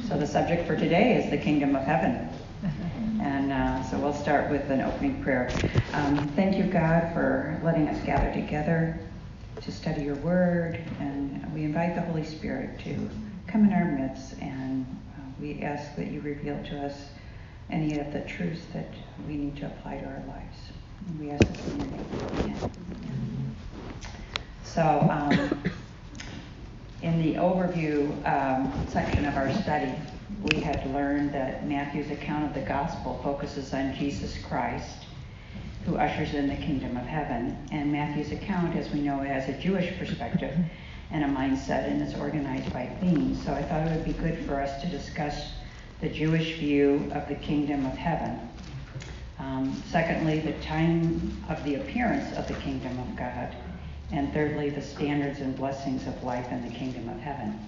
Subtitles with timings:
[0.00, 2.28] So the subject for today is the kingdom of heaven.
[3.20, 5.56] And uh, so we'll start with an opening prayer.
[5.92, 8.98] Um, thank you, God, for letting us gather together
[9.60, 10.84] to study your word.
[10.98, 13.10] And we invite the Holy Spirit to
[13.46, 14.38] come in our midst.
[14.40, 14.84] And
[15.16, 17.10] uh, we ask that you reveal to us
[17.70, 18.92] any of the truths that
[19.28, 20.56] we need to apply to our lives.
[21.06, 22.06] And we ask this in your name.
[22.40, 23.56] Amen.
[24.64, 25.62] So, um,
[27.02, 29.92] in the overview um, section of our study,
[30.52, 35.04] we had learned that Matthew's account of the gospel focuses on Jesus Christ,
[35.84, 37.56] who ushers in the kingdom of heaven.
[37.72, 40.56] And Matthew's account, as we know, has a Jewish perspective
[41.10, 43.44] and a mindset and is organized by themes.
[43.44, 45.52] So I thought it would be good for us to discuss
[46.00, 48.48] the Jewish view of the kingdom of heaven.
[49.38, 53.54] Um, secondly, the time of the appearance of the kingdom of God.
[54.12, 57.58] And thirdly, the standards and blessings of life in the kingdom of heaven.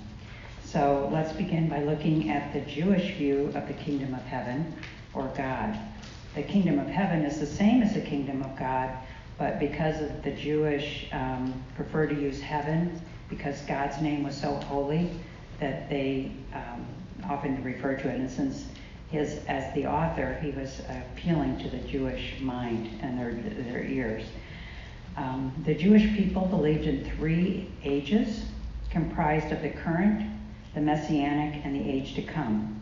[0.65, 4.75] So let's begin by looking at the Jewish view of the kingdom of heaven,
[5.15, 5.79] or God.
[6.35, 8.91] The kingdom of heaven is the same as the kingdom of God,
[9.39, 14.55] but because of the Jewish um, prefer to use heaven, because God's name was so
[14.55, 15.11] holy
[15.61, 16.87] that they um,
[17.29, 18.21] often refer to it.
[18.21, 18.67] And since
[19.11, 23.33] his, as the author, he was appealing to the Jewish mind and their,
[23.65, 24.25] their ears.
[25.17, 28.45] Um, the Jewish people believed in three ages
[28.91, 30.29] comprised of the current,
[30.75, 32.81] the messianic, and the age to come.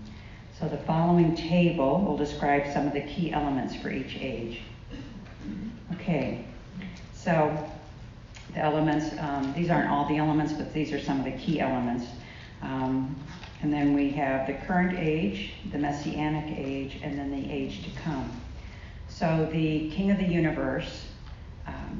[0.58, 4.60] So the following table will describe some of the key elements for each age.
[5.94, 6.44] Okay,
[7.12, 7.68] so
[8.54, 11.60] the elements, um, these aren't all the elements, but these are some of the key
[11.60, 12.06] elements.
[12.62, 13.16] Um,
[13.62, 18.00] and then we have the current age, the messianic age, and then the age to
[18.00, 18.30] come.
[19.08, 21.06] So the king of the universe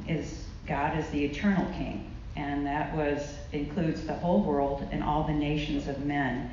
[0.07, 5.23] is God is the eternal king, and that was includes the whole world and all
[5.23, 6.49] the nations of men.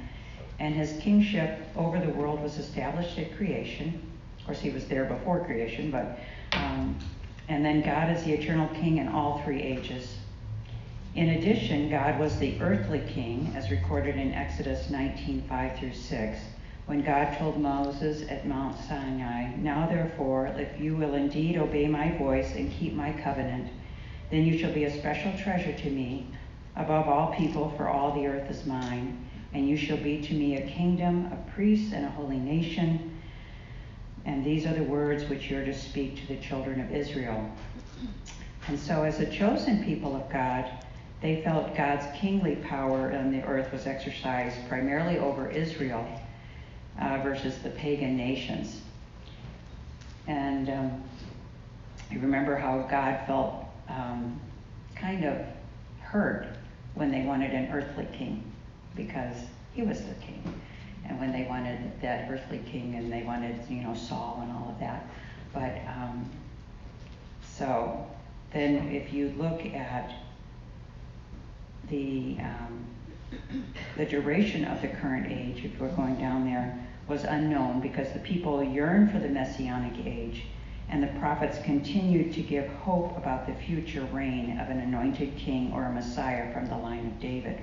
[0.58, 4.02] And his kingship over the world was established at creation.
[4.38, 6.18] Of course, he was there before creation, but
[6.52, 6.98] um,
[7.48, 10.16] and then God is the eternal king in all three ages.
[11.14, 16.38] In addition, God was the earthly king, as recorded in Exodus 19:5 through 6
[16.86, 22.16] when God told Moses at Mount Sinai, Now therefore, if you will indeed obey my
[22.18, 23.68] voice and keep my covenant,
[24.30, 26.26] then you shall be a special treasure to me
[26.76, 29.26] above all people, for all the earth is mine.
[29.52, 33.20] And you shall be to me a kingdom, a priest, and a holy nation.
[34.24, 37.50] And these are the words which you're to speak to the children of Israel.
[38.68, 40.70] And so, as a chosen people of God,
[41.20, 46.06] they felt God's kingly power on the earth was exercised primarily over Israel
[47.00, 48.80] uh, versus the pagan nations.
[50.26, 51.02] And um,
[52.10, 54.38] you remember how God felt um,
[54.94, 55.38] kind of
[56.00, 56.46] hurt
[56.94, 58.44] when they wanted an earthly king
[58.94, 59.36] because
[59.72, 60.42] he was the king.
[61.08, 64.70] And when they wanted that earthly king and they wanted, you know, Saul and all
[64.70, 65.06] of that.
[65.52, 66.30] But um,
[67.42, 68.06] so
[68.52, 70.12] then if you look at
[71.88, 72.84] the um,
[73.96, 76.78] the duration of the current age, if we're going down there,
[77.10, 80.44] was unknown because the people yearned for the messianic age,
[80.88, 85.72] and the prophets continued to give hope about the future reign of an anointed king
[85.72, 87.58] or a Messiah from the line of David.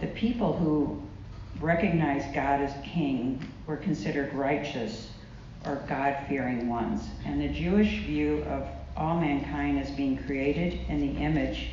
[0.00, 1.02] The people who
[1.60, 5.10] recognized God as king were considered righteous
[5.66, 11.00] or God fearing ones, and the Jewish view of all mankind as being created in
[11.00, 11.70] the image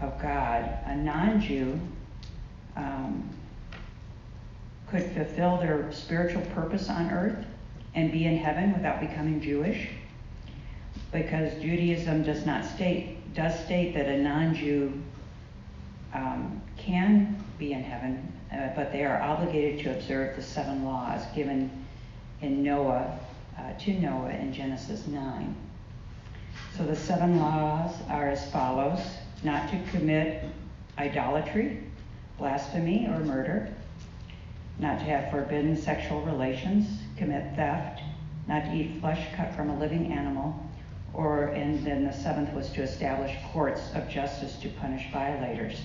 [0.00, 1.80] of God, a non Jew
[2.76, 3.28] um,
[4.90, 7.44] could fulfill their spiritual purpose on earth
[7.94, 9.88] and be in heaven without becoming Jewish.
[11.12, 14.92] Because Judaism does not state, does state that a non Jew
[16.14, 21.22] um, can be in heaven, uh, but they are obligated to observe the seven laws
[21.34, 21.70] given
[22.40, 23.18] in Noah,
[23.58, 25.56] uh, to Noah in Genesis 9.
[26.76, 29.00] So the seven laws are as follows
[29.42, 30.44] not to commit
[30.98, 31.82] idolatry,
[32.38, 33.72] blasphemy, or murder,
[34.78, 38.00] not to have forbidden sexual relations, commit theft,
[38.46, 40.54] not to eat flesh cut from a living animal,
[41.12, 45.80] or and then the seventh was to establish courts of justice to punish violators.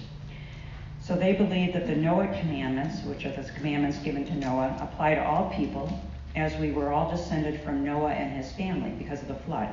[1.02, 5.16] So they believed that the Noah commandments, which are the commandments given to Noah, apply
[5.16, 6.00] to all people,
[6.36, 9.70] as we were all descended from Noah and his family because of the flood.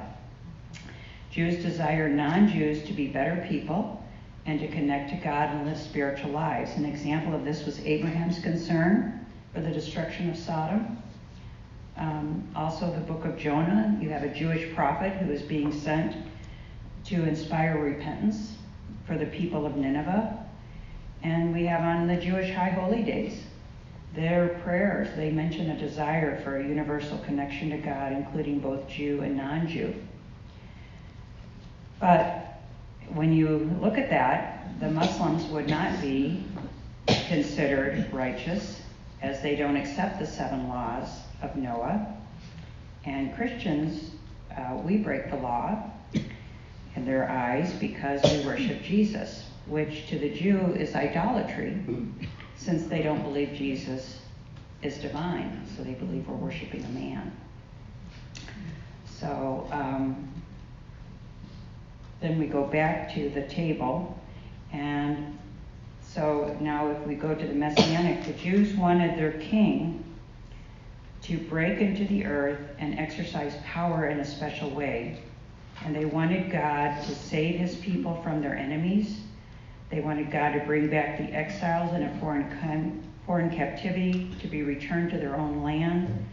[1.30, 3.99] Jews desire non Jews to be better people
[4.50, 6.72] and to connect to God and live spiritual lives.
[6.72, 9.24] An example of this was Abraham's concern
[9.54, 11.00] for the destruction of Sodom.
[11.96, 16.16] Um, also, the book of Jonah, you have a Jewish prophet who is being sent
[17.04, 18.54] to inspire repentance
[19.06, 20.44] for the people of Nineveh.
[21.22, 23.40] And we have on the Jewish high holy days
[24.14, 29.20] their prayers, they mention a desire for a universal connection to God, including both Jew
[29.20, 29.94] and non Jew.
[32.00, 32.49] But
[33.14, 36.44] when you look at that, the Muslims would not be
[37.06, 38.80] considered righteous
[39.22, 41.08] as they don't accept the seven laws
[41.42, 42.16] of Noah.
[43.04, 44.12] And Christians,
[44.56, 45.90] uh, we break the law
[46.96, 51.78] in their eyes because we worship Jesus, which to the Jew is idolatry
[52.56, 54.20] since they don't believe Jesus
[54.82, 55.66] is divine.
[55.76, 57.32] So they believe we're worshiping a man.
[59.06, 60.28] So um,
[62.20, 64.18] then we go back to the table.
[64.72, 65.38] And
[66.02, 70.04] so now if we go to the Messianic, the Jews wanted their king
[71.22, 75.22] to break into the earth and exercise power in a special way.
[75.84, 79.20] And they wanted God to save his people from their enemies.
[79.90, 84.62] They wanted God to bring back the exiles in a foreign, foreign captivity to be
[84.62, 86.26] returned to their own land.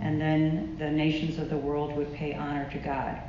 [0.00, 3.20] And then the nations of the world would pay honor to God.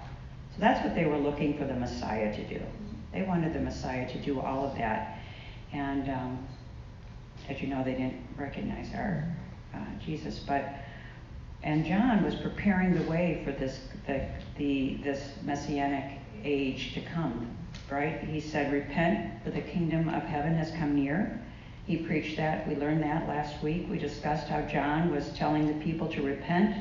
[0.60, 2.62] That's what they were looking for the Messiah to do.
[3.14, 5.20] They wanted the Messiah to do all of that.
[5.72, 6.48] And um,
[7.48, 9.26] as you know, they didn't recognize our
[9.74, 10.40] uh, Jesus.
[10.40, 10.74] But
[11.64, 14.26] and John was preparing the way for this the,
[14.58, 17.56] the this messianic age to come.
[17.90, 18.20] Right?
[18.24, 21.42] He said, "Repent, for the kingdom of heaven has come near."
[21.86, 22.68] He preached that.
[22.68, 23.88] We learned that last week.
[23.90, 26.76] We discussed how John was telling the people to repent,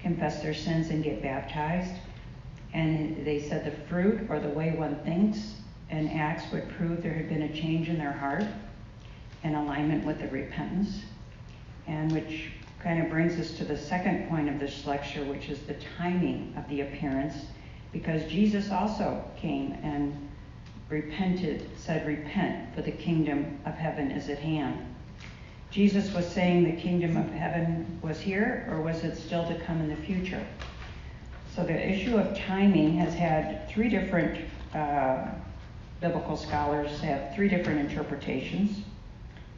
[0.00, 1.94] confess their sins, and get baptized.
[2.72, 5.56] And they said the fruit or the way one thinks
[5.90, 8.44] and acts would prove there had been a change in their heart
[9.44, 11.02] in alignment with the repentance.
[11.86, 12.50] And which
[12.82, 16.54] kind of brings us to the second point of this lecture, which is the timing
[16.56, 17.34] of the appearance,
[17.92, 20.28] because Jesus also came and
[20.88, 24.78] repented, said, Repent, for the kingdom of heaven is at hand.
[25.70, 29.80] Jesus was saying the kingdom of heaven was here, or was it still to come
[29.80, 30.44] in the future?
[31.54, 34.40] So the issue of timing has had three different
[34.74, 35.26] uh,
[36.00, 38.80] biblical scholars have three different interpretations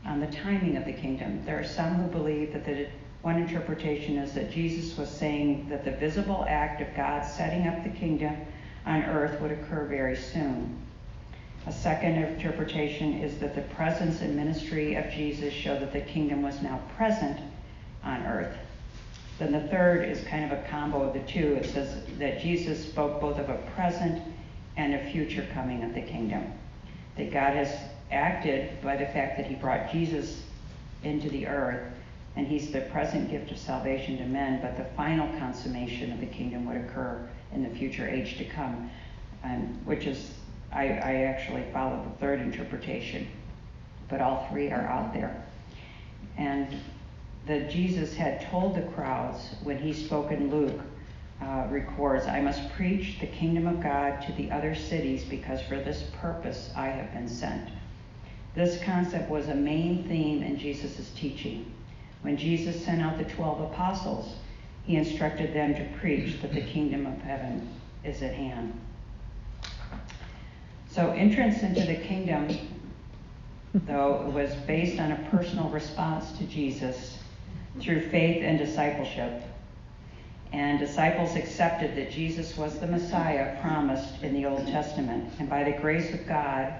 [0.05, 1.45] on the timing of the kingdom.
[1.47, 2.89] There are some who believe that the
[3.23, 7.83] one interpretation is that Jesus was saying that the visible act of God setting up
[7.85, 8.37] the kingdom
[8.85, 10.77] on earth would occur very soon.
[11.67, 16.43] A second interpretation is that the presence and ministry of Jesus show that the kingdom
[16.43, 17.41] was now present
[18.03, 18.55] on earth.
[19.39, 21.55] Then the third is kind of a combo of the two.
[21.55, 24.23] It says that Jesus spoke both of a present
[24.77, 26.53] and a future coming of the kingdom.
[27.17, 27.77] That God has
[28.11, 30.43] acted by the fact that he brought Jesus
[31.03, 31.93] into the earth,
[32.37, 36.27] and he's the present gift of salvation to men, but the final consummation of the
[36.27, 38.91] kingdom would occur in the future age to come,
[39.45, 40.33] um, which is,
[40.73, 43.29] I, I actually follow the third interpretation,
[44.09, 45.45] but all three are out there.
[46.37, 46.77] And
[47.47, 50.81] that Jesus had told the crowds when he spoke in Luke
[51.43, 55.77] uh, records, I must preach the kingdom of God to the other cities because for
[55.77, 57.69] this purpose I have been sent.
[58.55, 61.71] This concept was a main theme in Jesus' teaching.
[62.23, 64.37] When Jesus sent out the 12 apostles,
[64.85, 67.69] he instructed them to preach that the kingdom of heaven
[68.05, 68.79] is at hand.
[70.91, 72.57] So, entrance into the kingdom,
[73.75, 77.19] though, was based on a personal response to Jesus
[77.81, 79.43] through faith and discipleship.
[80.53, 85.33] And disciples accepted that Jesus was the Messiah promised in the Old Testament.
[85.41, 86.73] And by the grace of God,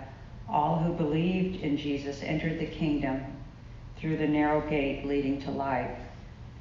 [0.49, 3.21] all who believed in Jesus entered the kingdom
[3.99, 5.99] through the narrow gate leading to life.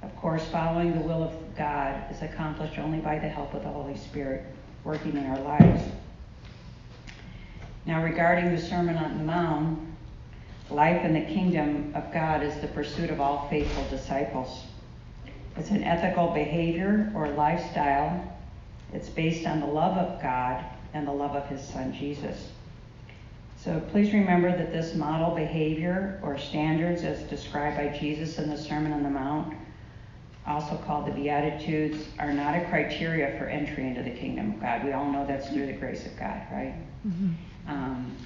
[0.01, 3.69] Of course, following the will of God is accomplished only by the help of the
[3.69, 4.43] Holy Spirit
[4.83, 5.83] working in our lives.
[7.85, 9.79] Now, regarding the Sermon on the Mount,
[10.73, 14.63] Life in the kingdom of God is the pursuit of all faithful disciples.
[15.55, 18.35] It's an ethical behavior or lifestyle.
[18.91, 20.65] It's based on the love of God
[20.95, 22.49] and the love of his son Jesus.
[23.55, 28.57] So please remember that this model behavior or standards as described by Jesus in the
[28.57, 29.55] Sermon on the Mount,
[30.47, 34.83] also called the Beatitudes, are not a criteria for entry into the kingdom of God.
[34.83, 36.73] We all know that's through the grace of God, right?
[37.07, 37.29] Mm-hmm.
[37.67, 38.17] Um,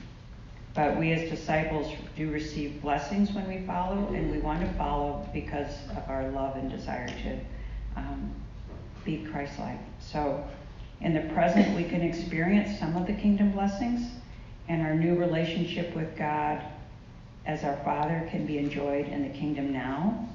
[0.77, 5.27] but we as disciples do receive blessings when we follow, and we want to follow
[5.33, 7.39] because of our love and desire to
[7.95, 8.31] um,
[9.03, 9.79] be Christ like.
[9.99, 10.45] So,
[11.01, 14.07] in the present, we can experience some of the kingdom blessings,
[14.67, 16.61] and our new relationship with God
[17.47, 20.29] as our Father can be enjoyed in the kingdom now.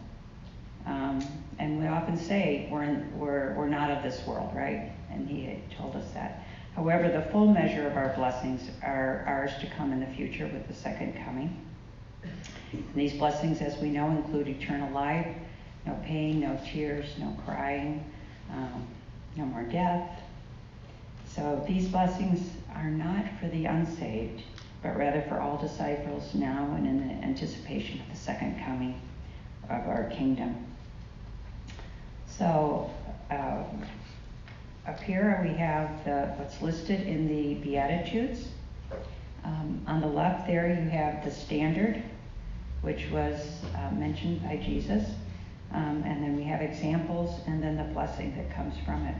[0.86, 1.24] Um,
[1.60, 4.90] and we often say we're, in, we're, we're not of this world, right?
[5.08, 6.41] And He told us that.
[6.76, 10.66] However, the full measure of our blessings are ours to come in the future with
[10.66, 11.54] the second coming.
[12.72, 15.26] And these blessings, as we know, include eternal life,
[15.84, 18.04] no pain, no tears, no crying,
[18.50, 18.86] um,
[19.36, 20.22] no more death.
[21.26, 24.42] So these blessings are not for the unsaved,
[24.82, 29.00] but rather for all disciples now and in the anticipation of the second coming
[29.64, 30.66] of our kingdom.
[32.26, 32.90] So
[33.30, 33.62] uh,
[34.86, 38.48] up here we have the, what's listed in the Beatitudes.
[39.44, 42.02] Um, on the left there you have the standard,
[42.80, 45.08] which was uh, mentioned by Jesus.
[45.72, 49.14] Um, and then we have examples and then the blessing that comes from it.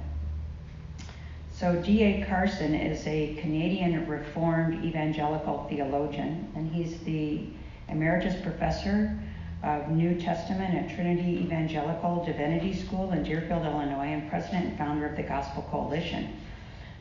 [1.54, 2.25] So, D.A.
[2.26, 7.47] Carson is a Canadian Reformed evangelical theologian, and he's the
[7.88, 9.16] emeritus professor
[9.62, 15.07] of New Testament at Trinity Evangelical Divinity School in Deerfield, Illinois, and president and founder
[15.07, 16.37] of the Gospel Coalition.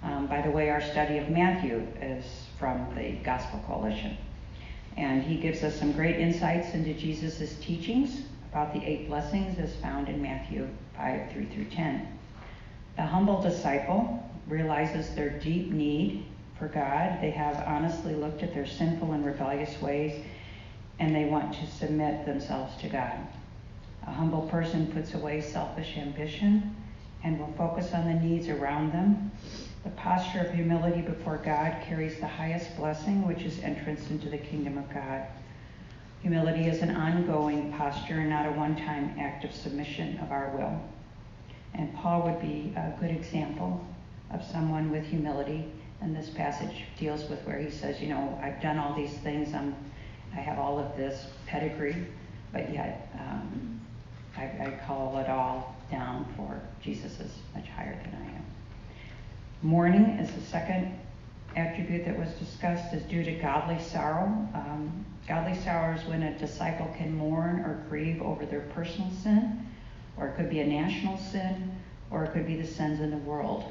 [0.04, 2.26] Um, by the way, our study of Matthew is
[2.60, 4.18] from the Gospel Coalition.
[4.98, 9.76] And he gives us some great insights into Jesus' teachings about the eight blessings as
[9.78, 12.20] found in Matthew 5 3 through 10.
[12.98, 16.26] The humble disciple realizes their deep need
[16.60, 17.20] for God.
[17.22, 20.24] They have honestly looked at their sinful and rebellious ways
[21.02, 23.18] and they want to submit themselves to God.
[24.06, 26.76] A humble person puts away selfish ambition
[27.24, 29.32] and will focus on the needs around them.
[29.84, 34.38] The posture of humility before God carries the highest blessing, which is entrance into the
[34.38, 35.26] kingdom of God.
[36.22, 40.56] Humility is an ongoing posture and not a one time act of submission of our
[40.56, 40.80] will.
[41.74, 43.84] And Paul would be a good example
[44.30, 45.66] of someone with humility.
[46.00, 49.56] And this passage deals with where he says, You know, I've done all these things,
[49.56, 49.76] I'm
[50.34, 52.08] I have all of this pedigree,
[52.52, 53.82] but yet um,
[54.38, 58.46] I, I, call it all down for Jesus is much higher than I am.
[59.62, 60.98] Mourning is the second
[61.56, 64.28] attribute that was discussed is due to godly sorrow.
[64.54, 69.66] Um, godly sorrow is when a disciple can mourn or grieve over their personal sin,
[70.18, 71.76] or it could be a national sin,
[72.10, 73.70] or it could be the sins in the world.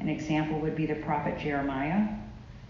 [0.00, 2.08] An example would be the prophet Jeremiah.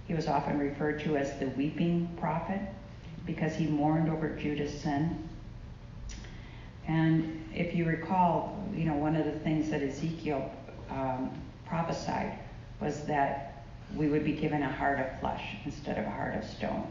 [0.06, 2.60] He was often referred to as the weeping prophet
[3.34, 5.28] because he mourned over Judah's sin.
[6.88, 10.50] And if you recall, you know, one of the things that Ezekiel
[10.90, 11.30] um,
[11.64, 12.36] prophesied
[12.80, 16.44] was that we would be given a heart of flesh instead of a heart of
[16.44, 16.86] stone.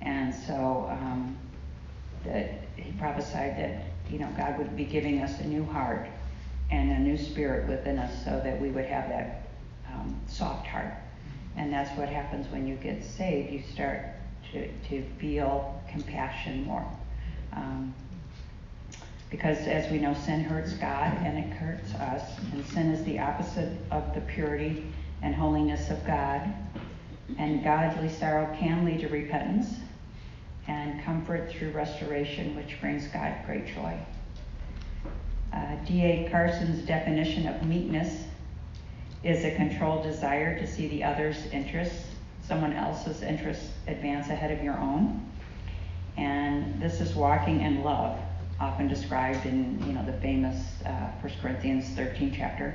[0.00, 1.36] And so um,
[2.24, 6.08] that he prophesied that, you know, God would be giving us a new heart
[6.72, 9.48] and a new spirit within us so that we would have that
[9.92, 10.94] um, soft heart.
[11.56, 13.52] And that's what happens when you get saved.
[13.52, 14.00] You start
[14.52, 16.86] to, to feel compassion more.
[17.52, 17.94] Um,
[19.30, 23.18] because as we know, sin hurts God and it hurts us, and sin is the
[23.18, 24.84] opposite of the purity
[25.22, 26.52] and holiness of God.
[27.38, 29.76] And godly sorrow can lead to repentance
[30.66, 33.96] and comfort through restoration, which brings God great joy.
[35.52, 36.28] Uh, D.A.
[36.30, 38.24] Carson's definition of meekness
[39.22, 42.09] is a controlled desire to see the other's interests
[42.50, 45.24] someone else's interests advance ahead of your own.
[46.16, 48.18] And this is walking in love,
[48.58, 52.74] often described in you know the famous uh, 1 Corinthians 13 chapter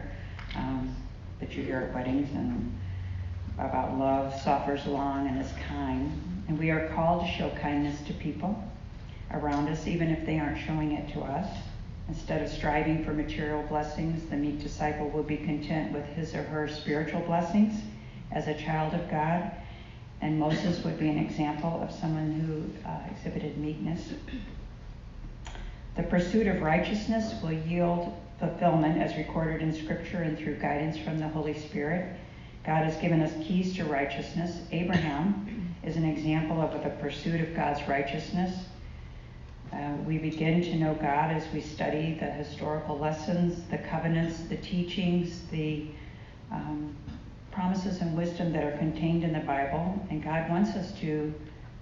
[0.55, 0.95] um,
[1.41, 2.73] that you hear at weddings and
[3.59, 6.09] about love suffers long and is kind.
[6.47, 8.57] And we are called to show kindness to people
[9.31, 11.49] around us, even if they aren't showing it to us.
[12.07, 16.43] Instead of striving for material blessings, the meek disciple will be content with his or
[16.43, 17.81] her spiritual blessings
[18.31, 19.51] as a child of God
[20.25, 24.09] and Moses would be an example of someone who uh, exhibited meekness.
[25.95, 31.19] The pursuit of righteousness will yield fulfillment as recorded in Scripture and through guidance from
[31.19, 32.17] the Holy Spirit.
[32.65, 34.57] God has given us keys to righteousness.
[34.71, 38.65] Abraham is an example of the pursuit of God's righteousness.
[39.71, 44.57] Uh, we begin to know God as we study the historical lessons, the covenants, the
[44.57, 45.85] teachings, the
[46.51, 46.95] um,
[47.55, 51.33] promises and wisdom that are contained in the Bible, and God wants us to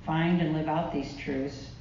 [0.05, 1.71] find and live out these truths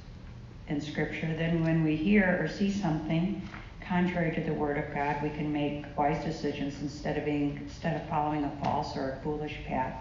[0.67, 1.31] in Scripture.
[1.37, 3.47] Then, when we hear or see something
[3.81, 8.01] contrary to the Word of God, we can make wise decisions instead of being instead
[8.01, 9.95] of following a false or a foolish path.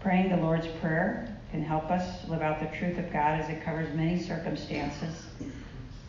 [0.00, 3.64] Praying the Lord's Prayer can help us live out the truth of God as it
[3.64, 5.24] covers many circumstances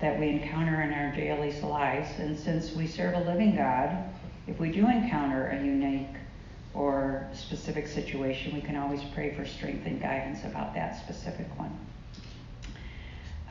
[0.01, 2.09] that we encounter in our daily lives.
[2.19, 3.95] And since we serve a living God,
[4.47, 6.09] if we do encounter a unique
[6.75, 11.77] or specific situation, we can always pray for strength and guidance about that specific one.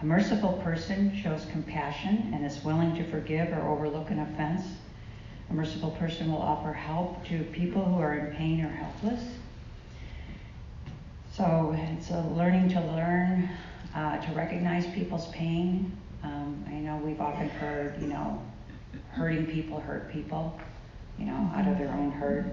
[0.03, 4.63] A merciful person shows compassion and is willing to forgive or overlook an offense.
[5.51, 9.23] A merciful person will offer help to people who are in pain or helpless.
[11.33, 13.49] So it's a learning to learn
[13.95, 15.91] uh, to recognize people's pain.
[16.23, 18.43] Um, I know we've often heard, you know,
[19.11, 20.59] hurting people hurt people,
[21.19, 22.45] you know, out of their own hurt.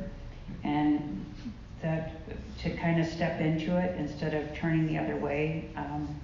[0.63, 1.25] And
[1.81, 2.11] that
[2.59, 6.15] to kind of step into it instead of turning the other way um,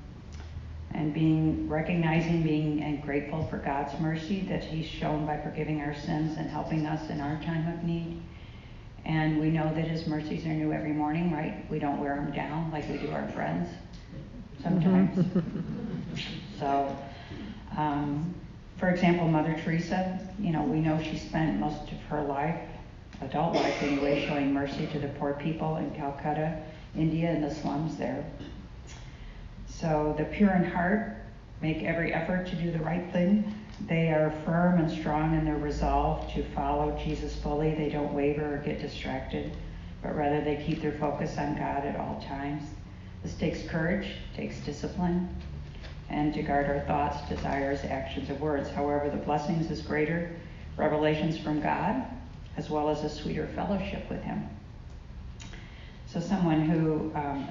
[0.93, 5.95] and being recognizing being and grateful for god's mercy that he's shown by forgiving our
[5.95, 8.21] sins and helping us in our time of need.
[9.05, 11.65] And we know that his mercies are new every morning right?
[11.69, 13.69] We don't wear them down like we do our friends
[14.61, 15.25] sometimes.
[16.59, 16.97] So
[17.77, 18.33] um,
[18.77, 22.59] for example mother teresa you know we know she spent most of her life
[23.21, 26.61] adult life anyway, showing mercy to the poor people in Calcutta,
[26.95, 28.23] India, and the slums there.
[29.67, 31.17] So the pure in heart
[31.61, 33.53] make every effort to do the right thing.
[33.87, 37.73] They are firm and strong in their resolve to follow Jesus fully.
[37.73, 39.51] They don't waver or get distracted,
[40.01, 42.63] but rather they keep their focus on God at all times.
[43.23, 45.29] This takes courage, takes discipline,
[46.09, 48.69] and to guard our thoughts, desires, actions, and words.
[48.69, 50.35] However, the blessings is greater
[50.77, 52.05] revelations from God
[52.57, 54.49] as well as a sweeter fellowship with Him.
[56.07, 57.47] So, someone who um,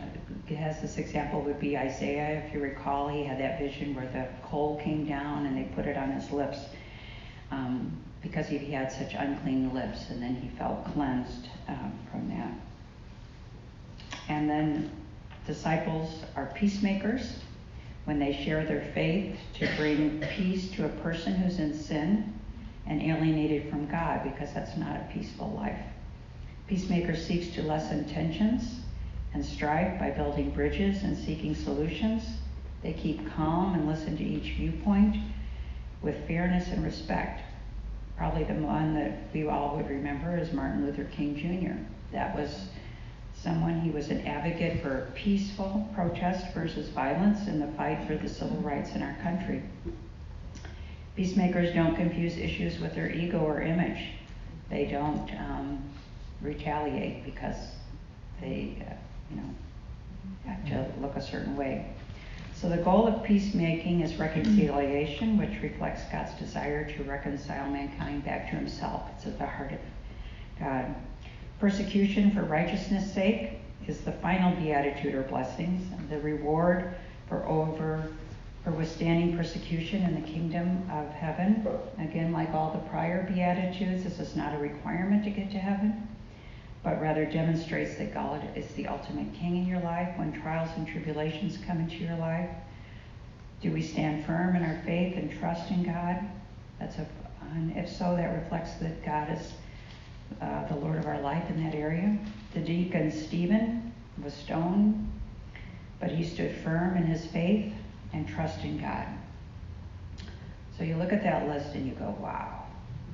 [0.54, 2.42] has this example would be Isaiah.
[2.44, 5.86] If you recall, he had that vision where the coal came down and they put
[5.86, 6.58] it on his lips
[7.50, 12.52] um, because he had such unclean lips, and then he felt cleansed um, from that.
[14.28, 14.90] And then
[15.46, 17.36] disciples are peacemakers
[18.04, 22.35] when they share their faith to bring peace to a person who's in sin
[22.86, 25.78] and alienated from God because that's not a peaceful life.
[26.66, 28.80] Peacemaker seeks to lessen tensions
[29.34, 32.24] and strife by building bridges and seeking solutions.
[32.82, 35.16] They keep calm and listen to each viewpoint
[36.02, 37.42] with fairness and respect.
[38.16, 41.78] Probably the one that we all would remember is Martin Luther King Jr.
[42.12, 42.68] That was
[43.34, 48.28] someone, he was an advocate for peaceful protest versus violence in the fight for the
[48.28, 49.62] civil rights in our country.
[51.16, 54.08] Peacemakers don't confuse issues with their ego or image.
[54.68, 55.82] They don't um,
[56.42, 57.56] retaliate because
[58.40, 58.94] they, uh,
[59.30, 59.54] you know,
[60.44, 61.86] have to look a certain way.
[62.54, 68.50] So the goal of peacemaking is reconciliation, which reflects God's desire to reconcile mankind back
[68.50, 69.02] to himself.
[69.14, 69.78] It's at the heart of
[70.58, 70.94] God.
[71.60, 75.82] Persecution for righteousness' sake is the final beatitude or blessings.
[76.10, 76.94] The reward
[77.28, 78.10] for over
[78.66, 81.64] for withstanding persecution in the kingdom of heaven.
[82.00, 86.08] Again, like all the prior Beatitudes, this is not a requirement to get to heaven,
[86.82, 90.84] but rather demonstrates that God is the ultimate king in your life when trials and
[90.84, 92.50] tribulations come into your life.
[93.62, 96.18] Do we stand firm in our faith and trust in God?
[96.80, 97.06] That's a,
[97.54, 99.52] and if so, that reflects that God is
[100.42, 102.18] uh, the Lord of our life in that area.
[102.52, 105.08] The deacon Stephen was stoned,
[106.00, 107.72] but he stood firm in his faith
[108.12, 109.06] and trust in God.
[110.76, 112.64] So you look at that list and you go, wow,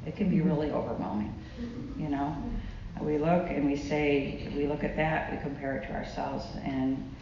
[0.06, 0.48] it can be mm-hmm.
[0.48, 1.32] really overwhelming.
[1.96, 2.36] You know,
[3.00, 7.14] we look and we say, we look at that, we compare it to ourselves, and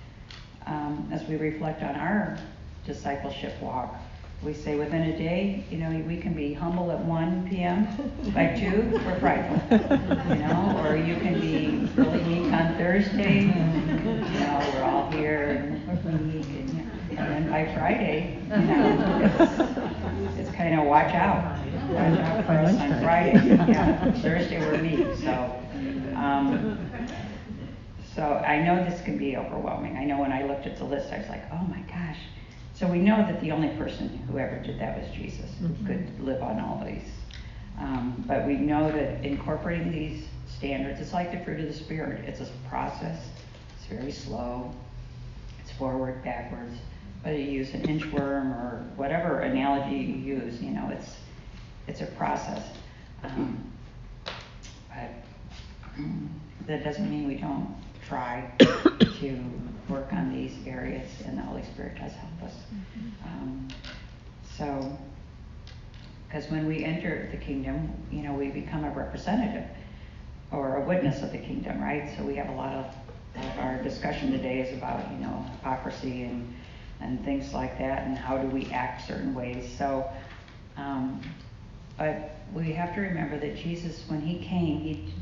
[0.66, 2.38] um, as we reflect on our
[2.86, 3.94] discipleship walk,
[4.42, 7.86] we say within a day, you know, we can be humble at 1 p.m.
[8.34, 9.78] By 2, we're prideful.
[10.34, 13.42] You know, or you can be really meek on Thursday.
[13.42, 20.28] You know, we're all here and we're meek and and then by Friday, you know,
[20.28, 21.58] it's, it's kind of watch out.
[21.90, 23.32] Watch out for us on Friday.
[23.48, 25.18] Yeah, Thursday we're meet.
[25.18, 25.62] So,
[26.16, 26.78] um,
[28.14, 29.96] so I know this can be overwhelming.
[29.96, 32.18] I know when I looked at the list, I was like, oh my gosh.
[32.74, 35.86] So we know that the only person who ever did that was Jesus, who mm-hmm.
[35.86, 37.08] could live on all these.
[37.78, 42.24] Um, but we know that incorporating these standards, it's like the fruit of the Spirit.
[42.26, 43.22] It's a process.
[43.76, 44.72] It's very slow.
[45.60, 46.76] It's forward, backwards
[47.22, 51.16] whether you use an inchworm or whatever analogy you use, you know, it's
[51.86, 52.62] it's a process.
[53.22, 53.72] Um,
[54.88, 55.10] but
[55.98, 56.30] um,
[56.66, 57.74] that doesn't mean we don't
[58.06, 59.44] try to
[59.88, 62.54] work on these areas, and the Holy Spirit does help us.
[63.24, 63.68] Um,
[64.56, 64.96] so,
[66.28, 69.68] because when we enter the kingdom, you know, we become a representative
[70.52, 72.12] or a witness of the kingdom, right?
[72.16, 72.86] So we have a lot of,
[73.36, 76.52] of our discussion today is about, you know, hypocrisy and
[77.00, 79.70] and things like that, and how do we act certain ways.
[79.78, 80.08] So,
[80.76, 81.20] um,
[81.96, 85.12] but we have to remember that Jesus, when he came, he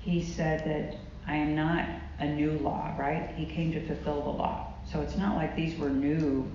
[0.00, 1.86] he said that I am not
[2.18, 3.30] a new law, right?
[3.36, 4.72] He came to fulfill the law.
[4.90, 6.50] So it's not like these were new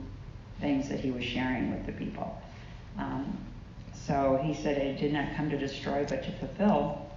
[0.60, 2.41] things that he was sharing with the people.
[2.97, 3.38] Um,
[3.93, 7.10] so he said, I did not come to destroy, but to fulfill.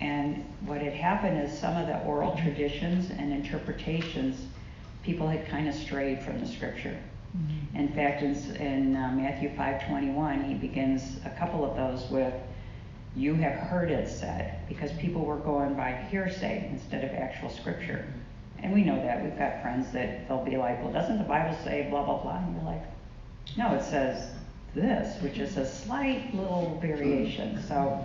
[0.00, 4.46] And what had happened is some of the oral traditions and interpretations
[5.02, 6.96] people had kind of strayed from the scripture.
[7.74, 12.34] In fact, in, in uh, Matthew 5:21, he begins a couple of those with,
[13.16, 18.04] "You have heard it said," because people were going by hearsay instead of actual scripture.
[18.62, 19.24] And we know that.
[19.24, 22.36] We've got friends that they'll be like, "Well, doesn't the Bible say blah blah blah?"
[22.36, 22.82] And you're like,
[23.56, 24.30] "No, it says
[24.74, 27.62] this," which is a slight little variation.
[27.62, 27.98] So,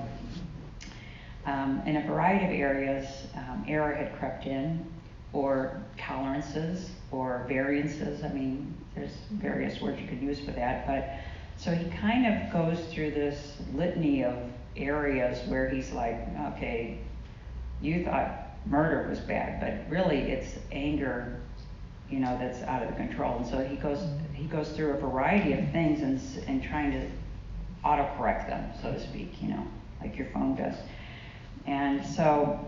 [1.46, 4.86] um, in a variety of areas, um, error had crept in,
[5.34, 8.24] or tolerances, or variances.
[8.24, 10.88] I mean, there's various words you could use for that.
[10.88, 11.20] But
[11.58, 14.36] so he kind of goes through this litany of
[14.76, 16.20] areas where he's like,
[16.54, 17.00] okay,
[17.82, 21.40] you thought murder was bad, but really it's anger,
[22.10, 23.38] you know, that's out of control.
[23.38, 24.00] And so he goes
[24.34, 27.08] he goes through a variety of things and and trying to
[27.86, 29.66] autocorrect them, so to speak, you know,
[30.02, 30.76] like your phone does.
[31.66, 32.66] And so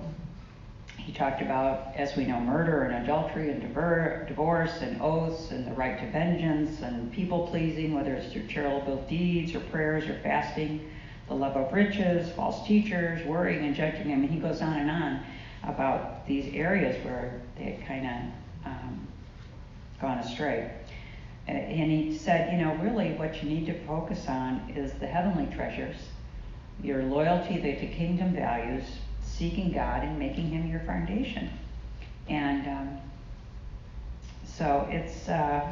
[1.05, 5.71] he talked about, as we know, murder and adultery and divorce and oaths and the
[5.71, 10.89] right to vengeance and people pleasing, whether it's through charitable deeds or prayers or fasting,
[11.27, 14.12] the love of riches, false teachers, worrying and judging.
[14.12, 15.23] I mean, he goes on and on
[15.63, 19.07] about these areas where they had kind of um,
[20.01, 20.71] gone astray.
[21.47, 25.47] And he said, you know, really what you need to focus on is the heavenly
[25.55, 25.95] treasures,
[26.83, 28.83] your loyalty to kingdom values,
[29.39, 31.49] seeking God and making Him your foundation.
[32.28, 32.97] And um,
[34.45, 35.65] so it's, uh,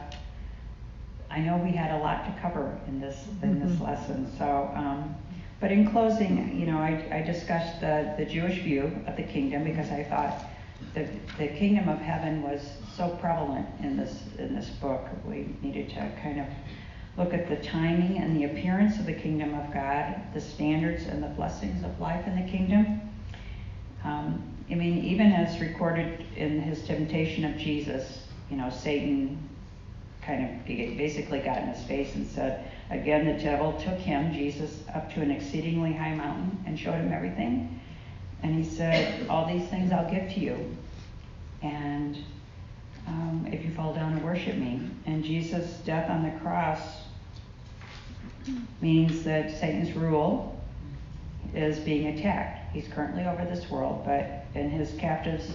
[1.30, 3.84] I know we had a lot to cover in this in this Mhm.
[3.86, 4.32] lesson.
[4.38, 5.14] So, um,
[5.60, 9.66] but in closing, you know, I, I discussed the, the Jewish view of the kingdom
[9.66, 10.46] because I thought
[10.94, 11.06] the
[11.38, 12.62] the kingdom of heaven was
[12.96, 15.06] so prevalent in this in this book.
[15.26, 16.48] We needed to kind of
[17.18, 21.22] look at the timing and the appearance of the kingdom of God, the standards and
[21.22, 23.02] the blessings of life in the kingdom.
[24.04, 29.38] Um, I mean, even as recorded in his temptation of Jesus, you know, Satan
[30.22, 34.84] kind of basically got in his face and said, again, the devil took him, Jesus,
[34.94, 37.80] up to an exceedingly high mountain and showed him everything.
[38.44, 40.78] And he said, All these things I'll give to you.
[41.62, 42.18] And
[43.08, 44.82] um, if you fall down and worship me.
[45.06, 46.80] And Jesus' death on the cross
[48.82, 50.60] means that Satan's rule
[51.54, 52.57] is being attacked.
[52.78, 55.50] He's currently over this world, but and his captives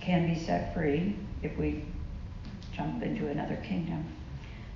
[0.00, 1.84] can be set free if we
[2.74, 4.06] jump into another kingdom.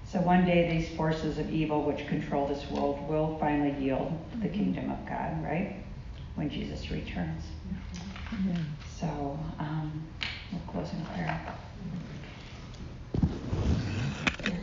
[0.04, 4.48] So one day these forces of evil which control this world will finally yield the
[4.48, 5.82] kingdom of God, right?
[6.34, 7.44] When Jesus returns.
[8.34, 8.76] Amen.
[9.00, 9.06] So
[9.58, 10.06] um,
[10.50, 11.56] we'll close in prayer.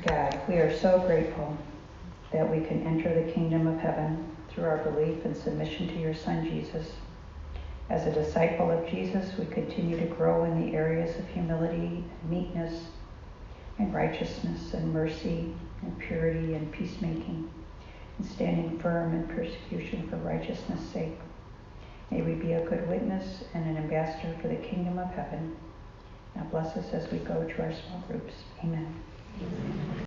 [0.06, 1.58] God, we are so grateful
[2.32, 6.14] that we can enter the kingdom of heaven through our belief and submission to your
[6.14, 6.92] Son Jesus.
[7.90, 12.30] As a disciple of Jesus, we continue to grow in the areas of humility and
[12.30, 12.88] meekness
[13.80, 17.50] and righteousness and mercy and purity and peacemaking
[18.18, 21.18] and standing firm in persecution for righteousness' sake.
[22.12, 25.56] May we be a good witness and an ambassador for the kingdom of heaven.
[26.36, 28.34] Now bless us as we go to our small groups.
[28.62, 30.06] Amen.